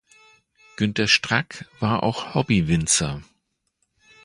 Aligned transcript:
Günter 0.77 1.07
Strack 1.07 1.67
war 1.79 2.01
auch 2.01 2.33
Hobby-Winzer. 2.33 3.21